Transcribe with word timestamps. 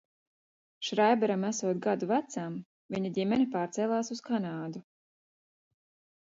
Šreiberam 0.85 1.43
esot 1.49 1.83
gadu 1.87 2.09
vecam, 2.11 2.55
viņa 2.95 3.13
ģimene 3.19 3.47
pārcēlās 3.57 4.11
uz 4.17 4.23
Kanādu. 4.31 4.83